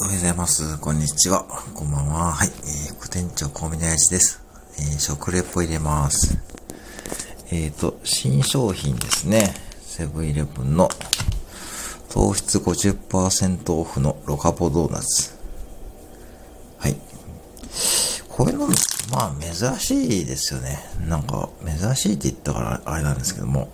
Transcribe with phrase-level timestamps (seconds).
[0.00, 0.78] おはようございます。
[0.80, 1.44] こんにちは。
[1.74, 2.32] こんばんは。
[2.32, 2.48] はい。
[2.48, 4.42] えー、副店長、小峰林です。
[4.78, 6.38] えー、食レポ入れます。
[7.50, 9.52] えっ、ー、と、新商品ですね。
[9.82, 10.88] セブンイレブンの
[12.08, 15.34] 糖質50%オフのロカボドーナツ。
[16.78, 16.96] はい。
[18.30, 18.74] こういうの、ま
[19.26, 20.78] あ、珍しいですよね。
[21.06, 23.70] なんか、珍しいって言ったからあれなんですけども。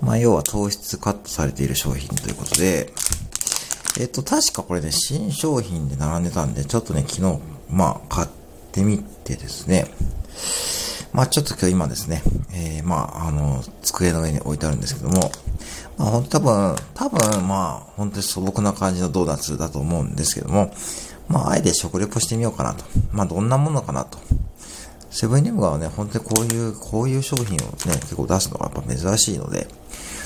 [0.00, 2.92] まあ、要は糖質カットされている商品ということで、
[4.00, 7.40] えっと、確かこれね、新商品で並んでたんで、ちょっとね、昨日、
[7.70, 8.28] まあ、買っ
[8.72, 9.86] てみてですね、
[11.12, 12.22] まあ、ちょっと今日今ですね、
[12.54, 15.30] えー、まあ、あの、机の上に置いてあるんですけども、
[15.98, 20.72] まあ、ほん多分、多分、まあ、本当に素朴な感じのドーナツだと思うんですけども、
[21.28, 22.84] まあ、あえて食レポしてみようかなと。
[23.12, 24.18] まあ、どんなものかなと。
[25.10, 29.68] セブンイレブンはね、本当にこういう、こういう商品をね、結構出すのがやっぱ珍しいので、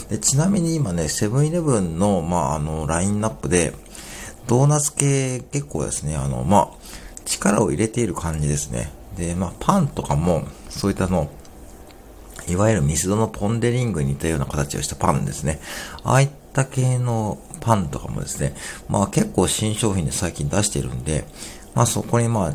[0.09, 3.75] で、ちなみに今ね、セブンイレブンの、まあ、あの、ラインナップで、
[4.47, 6.69] ドーナツ系結構ですね、あの、まあ、
[7.25, 8.93] 力を入れている感じですね。
[9.17, 11.29] で、まあ、パンとかも、そういったの、
[12.49, 15.61] いわゆるミスドのポンデリングに似たような形をしたパンですね。
[16.05, 18.55] ああいった系のパンとかもですね、
[18.89, 21.25] まあ結構新商品で最近出しているんで、
[21.75, 22.55] まあそこにまあ、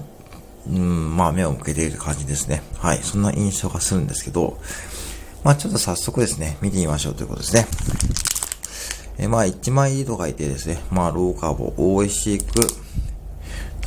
[0.69, 2.63] うん、まあ目を向けている感じですね。
[2.77, 2.99] はい。
[2.99, 4.57] そんな印象がするんですけど、
[5.43, 7.65] まあちょっと早速ですね、見てみましょうということですね。
[9.17, 12.45] えまあ1枚と書いてですね、まあローカーボ、美味しく、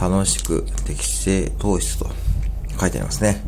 [0.00, 2.06] 楽しく、適正糖質と
[2.80, 3.42] 書いてありますね。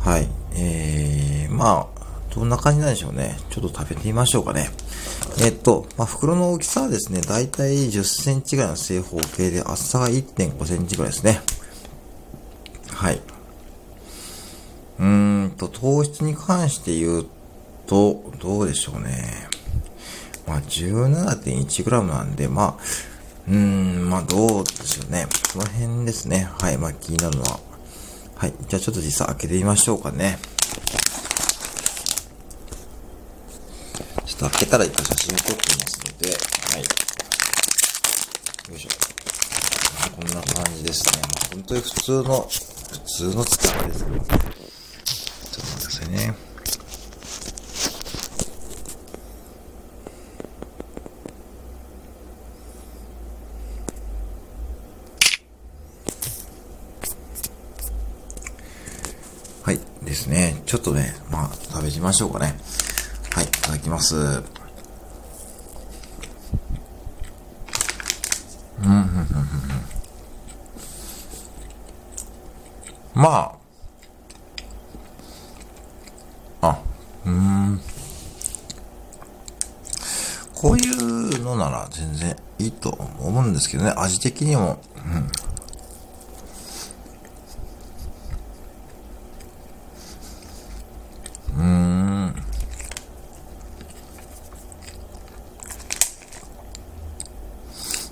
[0.00, 0.28] はい。
[0.54, 2.00] えー、まあ、
[2.34, 3.38] どんな感じなんでしょうね。
[3.50, 4.70] ちょっと食べてみましょうかね。
[5.40, 11.40] えっと、まあ、袋の大きさはですね、だいたい10センチぐらいの正方形で、厚さが1.5センチぐらいですね。
[12.92, 13.20] はい。
[14.98, 15.29] うーん
[15.60, 17.26] と、糖質に関して言う
[17.86, 19.48] と、どうでしょうね。
[20.46, 22.82] まあ、17.1g なんで、まあ、
[23.46, 25.26] うーん、まあ、どうでしょうね。
[25.52, 26.48] この辺ですね。
[26.58, 26.78] はい。
[26.78, 27.60] まあ、気になるのは。
[28.36, 28.54] はい。
[28.68, 30.38] じゃあ、ちょっと実際開けてみましょうかね。
[34.24, 36.82] ちょっと開けたら一回写真を撮ってみますので、はい。
[38.72, 38.88] よいしょ。
[40.16, 41.22] こんな感じですね。
[41.22, 44.20] ま、本当に普通の、普通の使いですね
[46.00, 46.10] けど。
[46.12, 46.34] ね。
[59.62, 59.80] はい。
[60.02, 60.62] ですね。
[60.66, 62.56] ちょっとね、まあ、食べてみましょうかね。
[63.34, 63.44] はい。
[63.44, 64.16] いただきます。
[64.16, 64.20] う
[68.82, 69.10] ん。
[73.14, 73.60] まあ、
[80.60, 84.78] こういうのなら全然いいと思うんですけどね、味的にも。
[91.56, 91.62] うん。
[91.62, 92.34] うーん。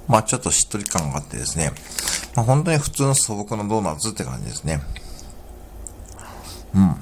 [0.07, 1.73] まあちょっとしっとり感があってですね。
[2.35, 4.81] まあ本当に普通の素朴なドーナツって感じですね。
[6.75, 6.97] うん。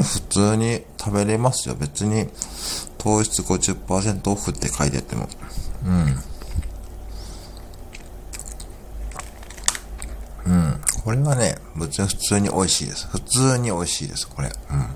[0.00, 1.74] 普通に食べれますよ。
[1.74, 2.26] 別に
[2.96, 5.28] 糖質50%オフって書いてあっても。
[5.84, 6.16] うん。
[10.46, 10.80] うん。
[11.04, 13.06] これはね、別に普通に美味しいです。
[13.08, 14.48] 普通に美味しいです、これ。
[14.48, 14.86] うん。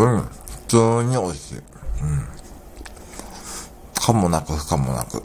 [0.00, 0.22] うん。
[0.22, 0.30] 普
[0.66, 1.56] 通に美味しい。
[1.56, 1.62] うん。
[3.94, 5.22] かもなく不可もなく。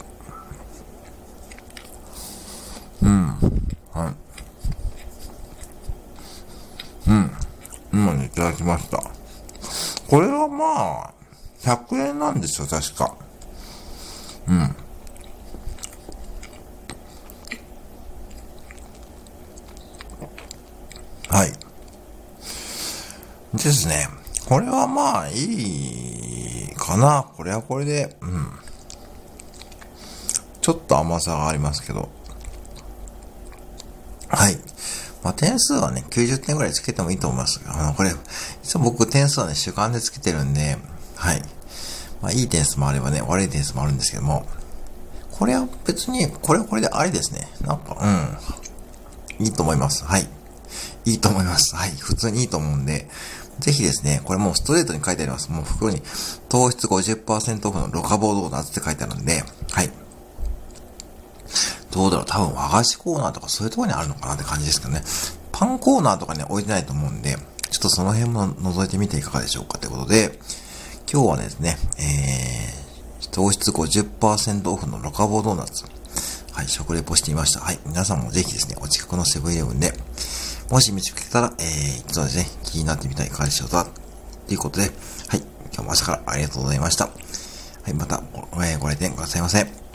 [3.02, 3.26] うん。
[3.92, 4.10] は
[7.06, 7.10] い。
[7.10, 7.30] うん。
[7.92, 9.02] 今にいただきました。
[10.08, 11.12] これはまあ、
[11.60, 13.16] 100円なんですよ、確か。
[14.46, 14.76] うん。
[21.28, 21.52] はい。
[23.54, 24.25] ですね。
[24.46, 27.28] これはまあ、いいかな。
[27.36, 28.52] これはこれで、うん。
[30.60, 32.08] ちょっと甘さがありますけど。
[34.28, 34.56] はい。
[35.24, 37.60] まあ、点数はね、90点ぐらいつけてもいいと思います。
[37.66, 38.12] あの、これ、
[38.62, 40.78] 実は僕点数はね、主観でつけてるんで、
[41.16, 41.42] はい。
[42.22, 44.46] まあ、いい点数もあればね、悪い点数もあるんですけども、
[45.32, 47.48] これは別に、これはこれでありですね。
[47.62, 47.96] なんか、
[49.38, 49.44] うん。
[49.44, 50.04] いいと思います。
[50.04, 50.28] はい。
[51.06, 51.74] いいと思います。
[51.74, 51.90] はい。
[51.92, 53.08] 普通にいいと思うんで、
[53.60, 55.50] ぜひですね、これもうストレートに書いてあります。
[55.50, 56.02] もう袋に
[56.48, 59.90] 糖質50%オフのロカボードーナツって書いてあるんで、はい。
[61.92, 65.02] どうだろう多分和菓子コーナーとかそういうとこにあるのかなって感じですけどね。
[65.52, 67.36] パンコーナーとかね、置いてないと思うんで、
[67.70, 70.38] ちょっとその辺も覗いてみていかがでしょうかということで、
[71.10, 75.84] 今日はですね、えー、糖質50%オフのロカボードーナツ。
[76.52, 77.60] はい、食レポしてみました。
[77.60, 79.92] はい、皆さんもぜひですね、お近くのセブンイレブンで、
[80.70, 83.86] もし見つけたら、えー、そうですね、気になってみたい会社だ。
[84.46, 84.86] ということで、
[85.28, 85.40] はい、
[85.72, 87.06] 今日も朝からありがとうございました。
[87.06, 87.12] は
[87.88, 88.22] い、また、
[88.54, 89.85] えー、ご来店くださいませ。